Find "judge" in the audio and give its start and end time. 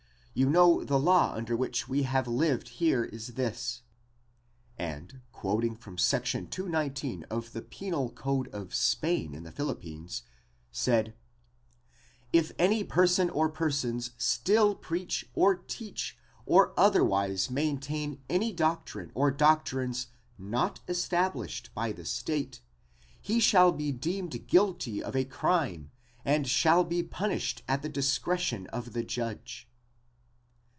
29.03-29.67